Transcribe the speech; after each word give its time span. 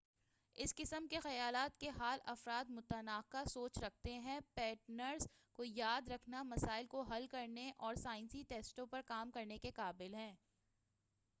اس 0.55 0.73
قسم 0.75 1.07
کے 1.07 1.19
خیالات 1.19 1.77
کے 1.79 1.89
حال 1.89 2.19
افراد 2.25 2.69
منطقانہ 2.69 3.43
سوچ 3.49 3.77
رکھتے 3.77 4.13
ہیں 4.19 4.39
پیٹرنز 4.53 5.27
کو 5.53 5.63
یاد 5.65 6.07
رکھنے 6.07 6.41
مسائل 6.43 6.85
کو 6.85 7.01
حل 7.01 7.27
کرنے 7.27 7.71
اور 7.77 7.95
سائنسی 7.95 8.43
ٹیسٹوں 8.49 8.85
پر 8.85 9.01
کام 9.05 9.31
کرنے 9.31 9.57
کے 9.57 9.71
قابل 9.71 10.13
ہیں 10.13 10.33